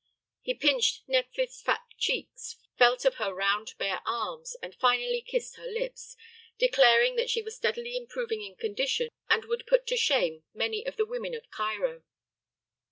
He 0.41 0.55
pinched 0.55 1.07
Nephthys' 1.07 1.61
fat 1.61 1.83
cheeks, 1.95 2.55
felt 2.75 3.05
of 3.05 3.17
her 3.17 3.31
round 3.31 3.75
bare 3.77 4.01
arms, 4.03 4.55
and 4.59 4.73
finally 4.73 5.21
kissed 5.21 5.57
her 5.57 5.67
lips, 5.71 6.17
declaring 6.57 7.17
that 7.17 7.29
she 7.29 7.43
was 7.43 7.55
steadily 7.55 7.95
improving 7.95 8.41
in 8.41 8.55
condition 8.55 9.09
and 9.29 9.45
would 9.45 9.67
put 9.67 9.85
to 9.85 9.95
shame 9.95 10.43
many 10.55 10.83
of 10.87 10.95
the 10.97 11.05
women 11.05 11.35
of 11.35 11.47
Cairo. 11.51 12.01